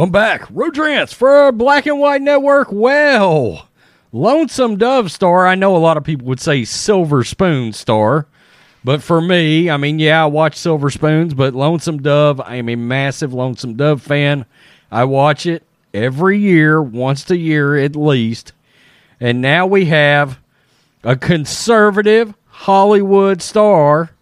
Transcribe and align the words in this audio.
I'm 0.00 0.10
back. 0.10 0.46
Rodrance 0.48 1.12
for 1.12 1.52
Black 1.52 1.84
and 1.84 1.98
White 1.98 2.22
Network. 2.22 2.68
Well, 2.72 3.68
Lonesome 4.12 4.78
Dove 4.78 5.12
star. 5.12 5.46
I 5.46 5.56
know 5.56 5.76
a 5.76 5.78
lot 5.78 5.98
of 5.98 6.04
people 6.04 6.26
would 6.28 6.40
say 6.40 6.64
Silver 6.64 7.22
Spoon 7.22 7.74
star. 7.74 8.26
But 8.82 9.02
for 9.02 9.20
me, 9.20 9.68
I 9.68 9.76
mean, 9.76 9.98
yeah, 9.98 10.22
I 10.22 10.26
watch 10.26 10.56
Silver 10.56 10.88
Spoons, 10.88 11.34
but 11.34 11.52
Lonesome 11.52 12.00
Dove, 12.00 12.40
I 12.40 12.54
am 12.54 12.70
a 12.70 12.76
massive 12.76 13.34
Lonesome 13.34 13.74
Dove 13.74 14.00
fan. 14.00 14.46
I 14.90 15.04
watch 15.04 15.44
it 15.44 15.64
every 15.92 16.38
year, 16.38 16.80
once 16.80 17.30
a 17.30 17.36
year 17.36 17.76
at 17.76 17.94
least. 17.94 18.54
And 19.20 19.42
now 19.42 19.66
we 19.66 19.84
have 19.84 20.38
a 21.04 21.14
conservative 21.14 22.32
Hollywood 22.46 23.42
star 23.42 24.12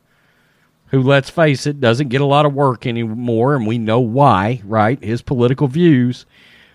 who, 0.91 1.03
let's 1.03 1.31
face 1.31 1.67
it, 1.67 1.81
doesn't 1.81 2.09
get 2.09 2.21
a 2.21 2.27
lot 2.27 2.47
of 2.47 2.55
work 2.55 2.87
anymore, 2.87 3.55
and 3.55 3.67
we 3.67 3.79
know 3.79 4.01
why, 4.01 4.63
right? 4.65 5.03
His 5.03 5.23
political 5.23 5.69
views. 5.69 6.27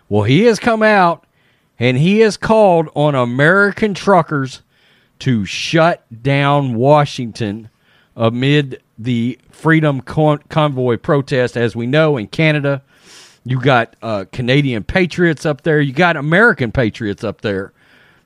Well, 0.09 0.23
he 0.23 0.43
has 0.43 0.59
come 0.59 0.83
out 0.83 1.25
and 1.79 1.97
he 1.97 2.19
has 2.19 2.37
called 2.37 2.89
on 2.95 3.15
American 3.15 3.93
truckers 3.93 4.61
to 5.19 5.45
shut 5.45 6.05
down 6.21 6.75
Washington 6.75 7.69
amid 8.15 8.81
the 8.97 9.39
Freedom 9.49 10.01
Con- 10.01 10.43
Convoy 10.49 10.97
protest. 10.97 11.57
As 11.57 11.75
we 11.75 11.87
know, 11.87 12.17
in 12.17 12.27
Canada, 12.27 12.83
you 13.43 13.59
got 13.59 13.95
uh, 14.01 14.25
Canadian 14.31 14.83
patriots 14.83 15.45
up 15.45 15.61
there, 15.61 15.81
you 15.81 15.93
got 15.93 16.15
American 16.15 16.71
patriots 16.71 17.23
up 17.23 17.41
there 17.41 17.73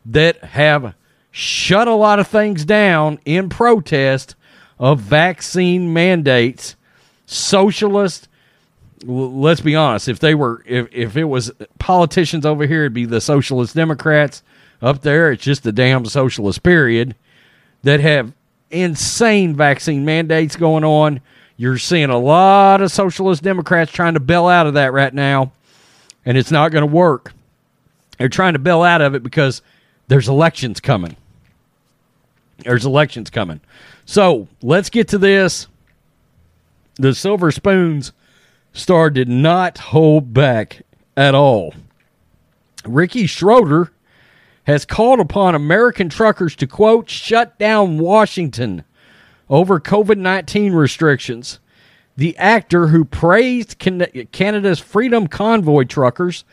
that 0.05 0.43
have 0.43 0.93
shut 1.31 1.87
a 1.87 1.93
lot 1.93 2.19
of 2.19 2.27
things 2.27 2.65
down 2.65 3.19
in 3.25 3.47
protest 3.49 4.35
of 4.79 4.99
vaccine 4.99 5.93
mandates. 5.93 6.75
Socialist, 7.25 8.29
let's 9.03 9.61
be 9.61 9.75
honest, 9.75 10.07
if 10.07 10.19
they 10.19 10.33
were, 10.33 10.63
if, 10.65 10.87
if 10.91 11.17
it 11.17 11.25
was 11.25 11.51
politicians 11.79 12.45
over 12.45 12.65
here, 12.65 12.83
it'd 12.83 12.93
be 12.93 13.05
the 13.05 13.21
Socialist 13.21 13.75
Democrats. 13.75 14.43
Up 14.81 15.01
there, 15.01 15.31
it's 15.31 15.43
just 15.43 15.63
the 15.63 15.71
damn 15.71 16.05
socialist 16.05 16.61
period 16.61 17.15
that 17.81 17.99
have 17.99 18.31
insane 18.69 19.55
vaccine 19.55 20.05
mandates 20.05 20.55
going 20.55 20.83
on. 20.83 21.19
You're 21.57 21.79
seeing 21.79 22.11
a 22.11 22.17
lot 22.19 22.81
of 22.81 22.91
socialist 22.91 23.41
Democrats 23.41 23.91
trying 23.91 24.13
to 24.13 24.19
bail 24.19 24.45
out 24.45 24.67
of 24.67 24.75
that 24.75 24.93
right 24.93 25.13
now, 25.13 25.51
and 26.25 26.37
it's 26.37 26.51
not 26.51 26.71
going 26.71 26.83
to 26.83 26.93
work. 26.93 27.33
They're 28.19 28.29
trying 28.29 28.53
to 28.53 28.59
bail 28.59 28.83
out 28.83 29.01
of 29.01 29.15
it 29.15 29.23
because 29.23 29.63
there's 30.07 30.29
elections 30.29 30.79
coming. 30.79 31.15
There's 32.59 32.85
elections 32.85 33.29
coming. 33.29 33.61
So 34.07 34.47
let's 34.63 34.89
get 34.89 35.09
to 35.09 35.17
this. 35.17 35.67
The 36.95 37.13
Silver 37.13 37.51
Spoons 37.51 38.13
star 38.71 39.09
did 39.09 39.27
not 39.27 39.77
hold 39.77 40.33
back 40.33 40.81
at 41.17 41.35
all. 41.35 41.73
Ricky 42.85 43.27
Schroder 43.27 43.91
has 44.63 44.85
called 44.85 45.19
upon 45.19 45.55
American 45.55 46.07
truckers 46.07 46.55
to, 46.55 46.67
quote, 46.67 47.09
shut 47.09 47.59
down 47.59 47.99
Washington 47.99 48.85
over 49.49 49.77
COVID 49.77 50.17
19 50.17 50.71
restrictions. 50.71 51.59
The 52.15 52.35
actor 52.37 52.87
who 52.87 53.03
praised 53.03 53.77
Canada's 53.77 54.79
Freedom 54.79 55.27
Convoy 55.27 55.83
truckers 55.83 56.45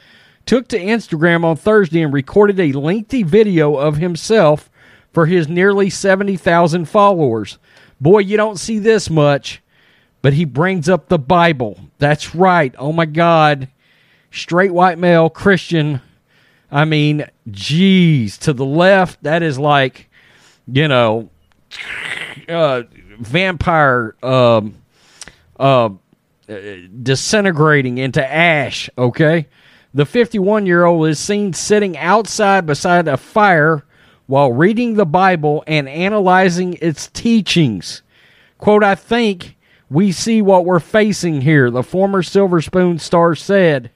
took 0.44 0.66
to 0.68 0.78
Instagram 0.78 1.44
on 1.44 1.56
Thursday 1.56 2.02
and 2.02 2.12
recorded 2.12 2.58
a 2.58 2.72
lengthy 2.72 3.22
video 3.22 3.76
of 3.76 3.98
himself 3.98 4.68
for 5.14 5.26
his 5.26 5.48
nearly 5.48 5.88
70,000 5.88 6.86
followers. 6.86 7.58
Boy, 8.00 8.18
you 8.18 8.36
don't 8.36 8.58
see 8.58 8.80
this 8.80 9.08
much, 9.08 9.62
but 10.20 10.32
he 10.32 10.44
brings 10.44 10.88
up 10.88 11.08
the 11.08 11.18
Bible. 11.18 11.78
That's 11.98 12.34
right. 12.34 12.74
Oh 12.76 12.92
my 12.92 13.06
God. 13.06 13.68
Straight 14.32 14.72
white 14.74 14.98
male, 14.98 15.30
Christian. 15.30 16.02
I 16.70 16.84
mean, 16.84 17.26
geez, 17.48 18.36
to 18.38 18.52
the 18.52 18.64
left, 18.64 19.22
that 19.22 19.44
is 19.44 19.56
like, 19.56 20.10
you 20.66 20.88
know, 20.88 21.30
uh, 22.48 22.82
vampire 23.20 24.16
um, 24.24 24.74
uh, 25.60 25.90
disintegrating 27.02 27.98
into 27.98 28.26
ash, 28.26 28.90
okay? 28.98 29.46
The 29.94 30.04
51 30.04 30.66
year 30.66 30.84
old 30.84 31.06
is 31.06 31.20
seen 31.20 31.52
sitting 31.52 31.96
outside 31.96 32.66
beside 32.66 33.06
a 33.06 33.16
fire 33.16 33.84
while 34.26 34.52
reading 34.52 34.94
the 34.94 35.06
Bible 35.06 35.62
and 35.66 35.88
analyzing 35.88 36.78
its 36.80 37.08
teachings. 37.08 38.02
Quote, 38.58 38.82
I 38.82 38.94
think 38.94 39.56
we 39.90 40.12
see 40.12 40.40
what 40.40 40.64
we're 40.64 40.80
facing 40.80 41.42
here, 41.42 41.70
the 41.70 41.82
former 41.82 42.22
Silver 42.22 42.60
Spoon 42.62 42.98
star 42.98 43.34
said. 43.34 43.90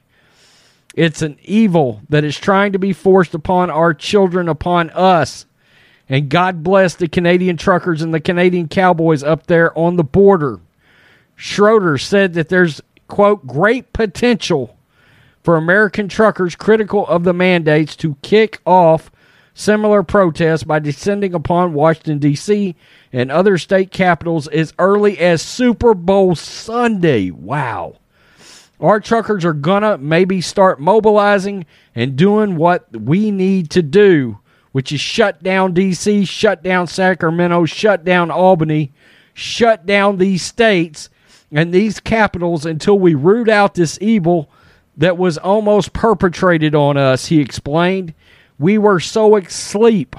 It's 0.95 1.21
an 1.21 1.37
evil 1.43 2.01
that 2.09 2.23
is 2.23 2.37
trying 2.37 2.73
to 2.73 2.79
be 2.79 2.93
forced 2.93 3.33
upon 3.33 3.69
our 3.69 3.93
children, 3.93 4.49
upon 4.49 4.89
us. 4.91 5.45
And 6.07 6.29
God 6.29 6.63
bless 6.63 6.95
the 6.95 7.07
Canadian 7.07 7.57
truckers 7.57 8.01
and 8.01 8.13
the 8.13 8.19
Canadian 8.19 8.67
cowboys 8.67 9.23
up 9.23 9.47
there 9.47 9.77
on 9.77 9.95
the 9.95 10.03
border. 10.03 10.59
Schroder 11.35 11.97
said 11.97 12.33
that 12.33 12.49
there's, 12.49 12.81
quote, 13.07 13.45
great 13.47 13.93
potential 13.93 14.75
for 15.43 15.55
American 15.55 16.07
truckers 16.09 16.55
critical 16.55 17.07
of 17.07 17.23
the 17.23 17.33
mandates 17.33 17.95
to 17.97 18.17
kick 18.21 18.59
off 18.65 19.09
similar 19.59 20.03
protests 20.03 20.63
by 20.63 20.79
descending 20.79 21.33
upon 21.33 21.73
Washington, 21.73 22.17
D.C. 22.17 22.75
and 23.11 23.29
other 23.29 23.57
state 23.57 23.91
capitals 23.91 24.47
as 24.47 24.73
early 24.79 25.19
as 25.19 25.41
Super 25.41 25.93
Bowl 25.93 26.33
Sunday. 26.35 27.29
Wow. 27.29 27.97
Our 28.79 29.01
truckers 29.01 29.43
are 29.43 29.53
going 29.53 29.83
to 29.83 29.97
maybe 29.97 30.39
start 30.39 30.79
mobilizing 30.79 31.65
and 31.93 32.15
doing 32.15 32.55
what 32.55 32.89
we 32.95 33.31
need 33.31 33.69
to 33.71 33.81
do, 33.81 34.39
which 34.71 34.93
is 34.93 35.01
shut 35.01 35.43
down 35.43 35.73
D.C., 35.73 36.23
shut 36.23 36.63
down 36.63 36.87
Sacramento, 36.87 37.65
shut 37.65 38.05
down 38.05 38.31
Albany, 38.31 38.93
shut 39.33 39.85
down 39.85 40.17
these 40.17 40.41
states 40.41 41.09
and 41.51 41.73
these 41.73 41.99
capitals 41.99 42.65
until 42.65 42.97
we 42.97 43.13
root 43.13 43.49
out 43.49 43.73
this 43.73 43.97
evil 43.99 44.49
that 44.95 45.17
was 45.17 45.37
almost 45.37 45.91
perpetrated 45.91 46.75
on 46.75 46.95
us, 46.95 47.25
he 47.25 47.41
explained. 47.41 48.13
We 48.59 48.77
were 48.77 48.99
so 48.99 49.37
asleep. 49.37 50.15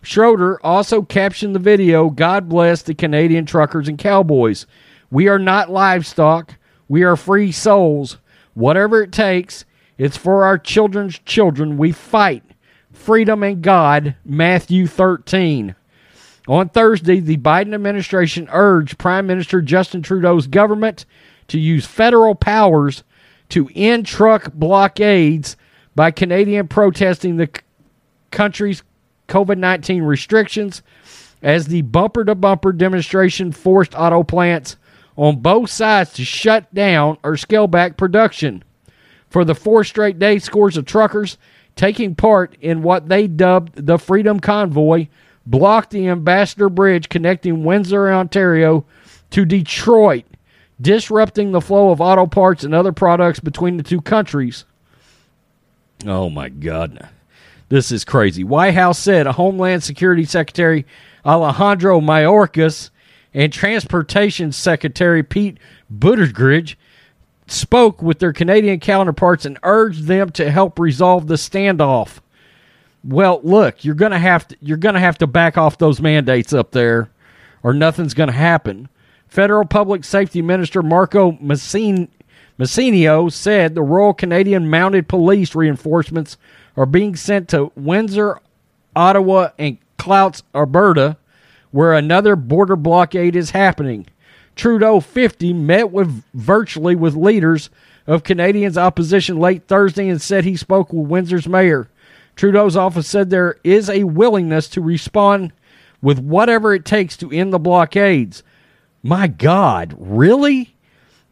Schroder 0.00 0.64
also 0.64 1.02
captioned 1.02 1.54
the 1.54 1.60
video 1.60 2.10
God 2.10 2.48
bless 2.48 2.82
the 2.82 2.94
Canadian 2.94 3.44
truckers 3.44 3.88
and 3.88 3.98
cowboys. 3.98 4.66
We 5.10 5.26
are 5.26 5.38
not 5.38 5.70
livestock. 5.70 6.54
We 6.88 7.02
are 7.02 7.16
free 7.16 7.50
souls. 7.50 8.18
Whatever 8.54 9.02
it 9.02 9.10
takes, 9.10 9.64
it's 9.98 10.16
for 10.16 10.44
our 10.44 10.58
children's 10.58 11.18
children. 11.18 11.76
We 11.76 11.90
fight. 11.90 12.44
Freedom 12.92 13.42
and 13.42 13.62
God, 13.62 14.14
Matthew 14.24 14.86
13. 14.86 15.74
On 16.48 16.68
Thursday, 16.68 17.18
the 17.18 17.36
Biden 17.36 17.74
administration 17.74 18.48
urged 18.52 18.98
Prime 18.98 19.26
Minister 19.26 19.60
Justin 19.60 20.02
Trudeau's 20.02 20.46
government 20.46 21.04
to 21.48 21.58
use 21.58 21.84
federal 21.84 22.36
powers 22.36 23.02
to 23.48 23.68
end 23.74 24.06
truck 24.06 24.52
blockades 24.52 25.56
by 25.96 26.12
Canadian 26.12 26.68
protesting 26.68 27.36
the 27.36 27.50
country's 28.30 28.84
COVID 29.28 29.58
19 29.58 30.04
restrictions 30.04 30.82
as 31.42 31.66
the 31.66 31.82
bumper 31.82 32.24
to 32.24 32.34
bumper 32.34 32.72
demonstration 32.72 33.50
forced 33.50 33.94
auto 33.94 34.22
plants 34.22 34.76
on 35.16 35.40
both 35.40 35.70
sides 35.70 36.12
to 36.12 36.24
shut 36.24 36.72
down 36.72 37.18
or 37.24 37.36
scale 37.36 37.66
back 37.66 37.96
production. 37.96 38.62
For 39.28 39.44
the 39.44 39.54
four 39.54 39.82
straight 39.82 40.18
days, 40.18 40.44
scores 40.44 40.76
of 40.76 40.84
truckers 40.84 41.38
taking 41.74 42.14
part 42.14 42.56
in 42.60 42.82
what 42.82 43.08
they 43.08 43.26
dubbed 43.26 43.86
the 43.86 43.98
Freedom 43.98 44.38
Convoy 44.38 45.08
blocked 45.44 45.90
the 45.90 46.08
Ambassador 46.08 46.68
Bridge 46.68 47.08
connecting 47.08 47.64
Windsor, 47.64 48.12
Ontario 48.12 48.84
to 49.30 49.44
Detroit, 49.44 50.24
disrupting 50.80 51.52
the 51.52 51.60
flow 51.60 51.90
of 51.90 52.00
auto 52.00 52.26
parts 52.26 52.64
and 52.64 52.74
other 52.74 52.92
products 52.92 53.40
between 53.40 53.76
the 53.76 53.82
two 53.82 54.00
countries. 54.00 54.64
Oh 56.04 56.28
my 56.28 56.48
God. 56.48 57.08
This 57.68 57.90
is 57.90 58.04
crazy. 58.04 58.44
White 58.44 58.74
House 58.74 58.98
said 58.98 59.26
Homeland 59.26 59.82
Security 59.82 60.24
Secretary 60.24 60.86
Alejandro 61.24 62.00
Mayorkas 62.00 62.90
and 63.34 63.52
Transportation 63.52 64.52
Secretary 64.52 65.22
Pete 65.22 65.58
Buttigieg 65.92 66.76
spoke 67.48 68.02
with 68.02 68.18
their 68.18 68.32
Canadian 68.32 68.80
counterparts 68.80 69.44
and 69.44 69.58
urged 69.62 70.04
them 70.04 70.30
to 70.30 70.50
help 70.50 70.78
resolve 70.78 71.26
the 71.26 71.34
standoff. 71.34 72.18
Well, 73.04 73.40
look, 73.42 73.84
you're 73.84 73.94
gonna 73.94 74.18
have 74.18 74.48
to 74.48 74.56
you're 74.60 74.76
gonna 74.76 75.00
have 75.00 75.18
to 75.18 75.26
back 75.26 75.56
off 75.56 75.78
those 75.78 76.00
mandates 76.00 76.52
up 76.52 76.72
there, 76.72 77.10
or 77.62 77.72
nothing's 77.72 78.14
gonna 78.14 78.32
happen. 78.32 78.88
Federal 79.28 79.64
Public 79.64 80.04
Safety 80.04 80.42
Minister 80.42 80.82
Marco 80.82 81.32
Massin, 81.32 82.08
Massinio 82.58 83.30
said 83.30 83.74
the 83.74 83.82
Royal 83.82 84.14
Canadian 84.14 84.70
Mounted 84.70 85.08
Police 85.08 85.54
reinforcements 85.54 86.36
are 86.76 86.86
being 86.86 87.14
sent 87.16 87.48
to 87.50 87.70
Windsor, 87.74 88.40
Ottawa, 88.94 89.50
and 89.58 89.78
Coutts, 89.98 90.42
Alberta, 90.54 91.16
where 91.70 91.92
another 91.92 92.36
border 92.36 92.76
blockade 92.76 93.36
is 93.36 93.50
happening. 93.50 94.06
Trudeau 94.54 95.00
50 95.00 95.52
met 95.52 95.90
with 95.90 96.22
virtually 96.32 96.96
with 96.96 97.14
leaders 97.14 97.68
of 98.06 98.22
Canadians 98.22 98.78
opposition 98.78 99.38
late 99.38 99.66
Thursday 99.66 100.08
and 100.08 100.22
said 100.22 100.44
he 100.44 100.56
spoke 100.56 100.92
with 100.92 101.08
Windsor's 101.08 101.48
mayor. 101.48 101.88
Trudeau's 102.36 102.76
office 102.76 103.06
said 103.06 103.28
there 103.28 103.58
is 103.64 103.90
a 103.90 104.04
willingness 104.04 104.68
to 104.70 104.80
respond 104.80 105.52
with 106.00 106.18
whatever 106.18 106.74
it 106.74 106.84
takes 106.84 107.16
to 107.18 107.30
end 107.30 107.52
the 107.52 107.58
blockades. 107.58 108.42
My 109.02 109.26
God, 109.26 109.94
really? 109.98 110.75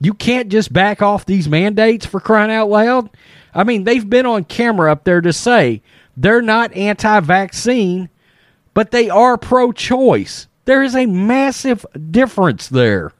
You 0.01 0.15
can't 0.15 0.49
just 0.49 0.73
back 0.73 1.03
off 1.03 1.27
these 1.27 1.49
mandates 1.49 2.07
for 2.07 2.21
crying 2.21 2.51
out 2.51 2.69
loud? 2.69 3.11
I 3.55 3.65
mean, 3.65 3.85
they've 3.85 4.09
been 4.09 4.27
on 4.27 4.45
camera 4.45 4.91
up 4.91 5.05
there 5.05 5.21
to 5.21 5.33
say 5.33 5.83
they're 6.17 6.43
not 6.43 6.73
anti 6.75 7.21
vaccine, 7.21 8.09
but 8.75 8.91
they 8.91 9.09
are 9.09 9.39
pro 9.39 9.73
choice. 9.73 10.49
There 10.65 10.83
is 10.83 10.97
a 10.97 11.07
massive 11.07 11.85
difference 12.11 12.69
there. 12.69 13.13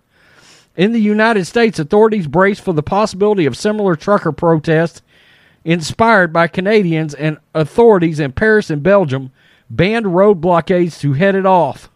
In 0.77 0.93
the 0.93 1.01
United 1.01 1.45
States, 1.45 1.79
authorities 1.79 2.27
brace 2.27 2.59
for 2.59 2.73
the 2.73 2.83
possibility 2.83 3.47
of 3.47 3.57
similar 3.57 3.95
trucker 3.95 4.33
protests 4.33 5.03
inspired 5.65 6.33
by 6.33 6.49
Canadians 6.49 7.15
and 7.15 7.39
authorities 7.55 8.19
in 8.19 8.33
Paris 8.33 8.71
and 8.71 8.83
Belgium 8.83 9.31
banned 9.71 10.15
road 10.15 10.41
blockades 10.41 10.99
to 10.99 11.13
head 11.13 11.35
it 11.35 11.47
off. 11.47 11.89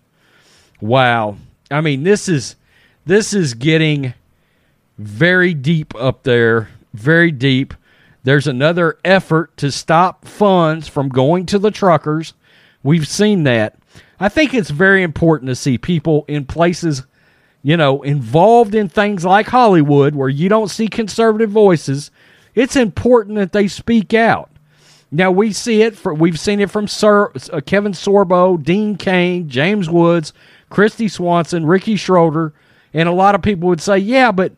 Wow. 0.80 1.36
I 1.70 1.80
mean, 1.80 2.04
this 2.04 2.28
is 2.28 2.56
this 3.04 3.32
is 3.34 3.54
getting 3.54 4.14
very 4.98 5.54
deep 5.54 5.94
up 5.94 6.24
there, 6.24 6.68
very 6.92 7.30
deep. 7.30 7.74
There's 8.24 8.46
another 8.46 8.98
effort 9.04 9.56
to 9.58 9.70
stop 9.70 10.24
funds 10.26 10.88
from 10.88 11.08
going 11.08 11.46
to 11.46 11.58
the 11.58 11.70
truckers. 11.70 12.34
We've 12.82 13.08
seen 13.08 13.44
that. 13.44 13.78
I 14.20 14.28
think 14.28 14.52
it's 14.52 14.70
very 14.70 15.02
important 15.02 15.48
to 15.48 15.54
see 15.54 15.78
people 15.78 16.24
in 16.28 16.44
places, 16.44 17.04
you 17.62 17.76
know, 17.76 18.02
involved 18.02 18.74
in 18.74 18.88
things 18.88 19.24
like 19.24 19.46
Hollywood 19.46 20.14
where 20.14 20.28
you 20.28 20.48
don't 20.48 20.68
see 20.68 20.88
conservative 20.88 21.50
voices 21.50 22.10
it's 22.58 22.74
important 22.74 23.36
that 23.36 23.52
they 23.52 23.68
speak 23.68 24.12
out. 24.12 24.50
Now 25.12 25.30
we 25.30 25.52
see 25.52 25.82
it. 25.82 25.96
For, 25.96 26.12
we've 26.12 26.40
seen 26.40 26.58
it 26.58 26.72
from 26.72 26.88
Sir 26.88 27.30
uh, 27.52 27.60
Kevin 27.64 27.92
Sorbo, 27.92 28.60
Dean 28.60 28.96
Cain, 28.96 29.48
James 29.48 29.88
Woods, 29.88 30.32
Kristy 30.68 31.08
Swanson, 31.08 31.64
Ricky 31.64 31.94
Schroder, 31.94 32.52
and 32.92 33.08
a 33.08 33.12
lot 33.12 33.36
of 33.36 33.42
people 33.42 33.68
would 33.68 33.80
say, 33.80 33.98
"Yeah, 33.98 34.32
but 34.32 34.54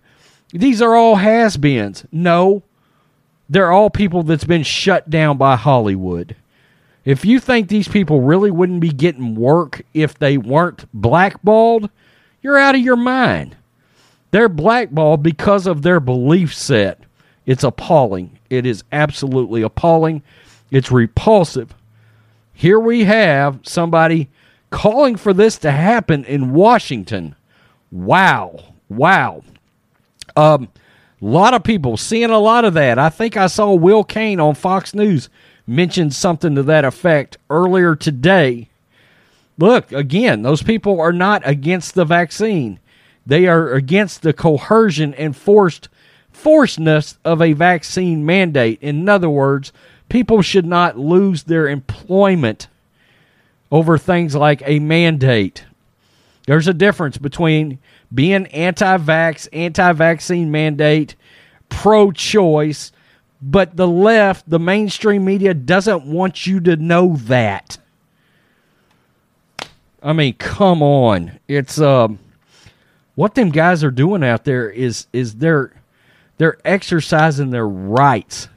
these 0.52 0.82
are 0.82 0.94
all 0.94 1.16
has-beens." 1.16 2.04
No, 2.12 2.62
they're 3.48 3.72
all 3.72 3.90
people 3.90 4.22
that's 4.22 4.44
been 4.44 4.62
shut 4.62 5.10
down 5.10 5.36
by 5.36 5.56
Hollywood. 5.56 6.36
If 7.04 7.24
you 7.24 7.40
think 7.40 7.68
these 7.68 7.88
people 7.88 8.20
really 8.20 8.50
wouldn't 8.50 8.80
be 8.80 8.90
getting 8.90 9.34
work 9.34 9.82
if 9.94 10.18
they 10.18 10.36
weren't 10.36 10.86
blackballed, 10.92 11.88
you're 12.42 12.58
out 12.58 12.74
of 12.74 12.80
your 12.80 12.96
mind. 12.96 13.56
They're 14.30 14.48
blackballed 14.48 15.22
because 15.22 15.66
of 15.66 15.82
their 15.82 15.98
belief 15.98 16.54
set. 16.54 17.00
It's 17.46 17.64
appalling. 17.64 18.38
It 18.48 18.66
is 18.66 18.84
absolutely 18.92 19.62
appalling. 19.62 20.22
It's 20.70 20.92
repulsive. 20.92 21.74
Here 22.52 22.78
we 22.78 23.04
have 23.04 23.60
somebody 23.62 24.28
calling 24.68 25.16
for 25.16 25.32
this 25.32 25.58
to 25.58 25.72
happen 25.72 26.24
in 26.24 26.52
Washington. 26.52 27.34
Wow. 27.90 28.74
Wow. 28.88 29.42
Um, 30.36 30.68
a 31.20 31.24
lot 31.24 31.54
of 31.54 31.64
people 31.64 31.96
seeing 31.96 32.30
a 32.30 32.38
lot 32.38 32.64
of 32.64 32.74
that. 32.74 32.98
I 32.98 33.10
think 33.10 33.36
I 33.36 33.46
saw 33.46 33.72
Will 33.74 34.04
Cain 34.04 34.40
on 34.40 34.54
Fox 34.54 34.94
News 34.94 35.28
mention 35.66 36.10
something 36.10 36.54
to 36.54 36.62
that 36.64 36.84
effect 36.84 37.38
earlier 37.48 37.94
today. 37.94 38.68
Look, 39.58 39.92
again, 39.92 40.42
those 40.42 40.62
people 40.62 41.00
are 41.00 41.12
not 41.12 41.42
against 41.44 41.94
the 41.94 42.04
vaccine. 42.04 42.80
They 43.26 43.46
are 43.46 43.72
against 43.72 44.22
the 44.22 44.32
coercion 44.32 45.12
and 45.14 45.36
forced 45.36 45.88
forcedness 46.32 47.18
of 47.24 47.42
a 47.42 47.52
vaccine 47.52 48.24
mandate. 48.24 48.78
In 48.80 49.08
other 49.08 49.28
words, 49.28 49.72
people 50.08 50.42
should 50.42 50.66
not 50.66 50.98
lose 50.98 51.42
their 51.42 51.68
employment 51.68 52.68
over 53.70 53.98
things 53.98 54.34
like 54.34 54.62
a 54.64 54.78
mandate. 54.78 55.64
There's 56.50 56.66
a 56.66 56.74
difference 56.74 57.16
between 57.16 57.78
being 58.12 58.46
anti 58.46 58.96
vax, 58.98 59.46
anti 59.52 59.92
vaccine 59.92 60.50
mandate, 60.50 61.14
pro 61.68 62.10
choice, 62.10 62.90
but 63.40 63.76
the 63.76 63.86
left, 63.86 64.50
the 64.50 64.58
mainstream 64.58 65.24
media, 65.24 65.54
doesn't 65.54 66.06
want 66.06 66.48
you 66.48 66.58
to 66.62 66.74
know 66.74 67.14
that. 67.18 67.78
I 70.02 70.12
mean, 70.12 70.34
come 70.34 70.82
on. 70.82 71.38
It's 71.46 71.80
um 71.80 72.18
what 73.14 73.36
them 73.36 73.50
guys 73.50 73.84
are 73.84 73.92
doing 73.92 74.24
out 74.24 74.42
there 74.42 74.68
is 74.68 75.06
is 75.12 75.36
they're 75.36 75.72
they're 76.38 76.58
exercising 76.64 77.50
their 77.50 77.68
rights. 77.68 78.48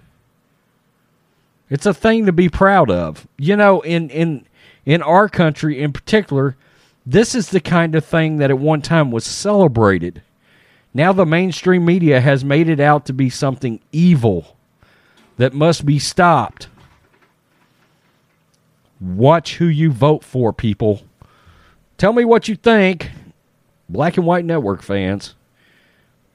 It's 1.70 1.86
a 1.86 1.94
thing 1.94 2.26
to 2.26 2.34
be 2.34 2.50
proud 2.50 2.90
of. 2.90 3.28
You 3.38 3.56
know, 3.56 3.82
in 3.82 4.10
in 4.10 4.48
in 4.84 5.04
our 5.04 5.30
country 5.30 5.80
in 5.80 5.94
particular, 5.94 6.58
this 7.06 7.36
is 7.36 7.50
the 7.50 7.60
kind 7.60 7.96
of 7.96 8.06
thing 8.06 8.38
that 8.38 8.50
at 8.50 8.60
one 8.60 8.82
time 8.82 9.12
was 9.12 9.26
celebrated. 9.26 10.22
Now 10.94 11.12
the 11.12 11.26
mainstream 11.26 11.86
media 11.86 12.22
has 12.22 12.46
made 12.46 12.70
it 12.70 12.80
out 12.80 13.06
to 13.08 13.14
be 13.14 13.30
something 13.30 13.80
evil 13.92 14.56
that 15.38 15.54
must 15.54 15.86
be 15.86 16.00
stopped. 16.00 16.68
Watch 19.02 19.58
who 19.58 19.66
you 19.66 19.92
vote 19.92 20.24
for, 20.24 20.54
people. 20.54 21.02
Tell 21.98 22.14
me 22.14 22.24
what 22.24 22.48
you 22.48 22.56
think. 22.56 23.12
Black 23.90 24.18
and 24.18 24.26
White 24.26 24.46
Network 24.46 24.82
fans. 24.82 25.36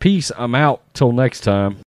Peace. 0.00 0.30
I'm 0.36 0.54
out. 0.54 0.82
Till 0.92 1.12
next 1.12 1.40
time. 1.40 1.78